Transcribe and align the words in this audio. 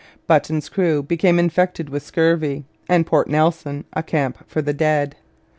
Button's 0.25 0.67
crew 0.67 1.03
became 1.03 1.37
infected 1.37 1.89
with 1.91 2.01
scurvy, 2.01 2.65
and 2.89 3.05
Port 3.05 3.27
Nelson 3.29 3.85
a 3.93 4.01
camp 4.01 4.39
for 4.49 4.59
the 4.59 4.73
dead. 4.73 5.15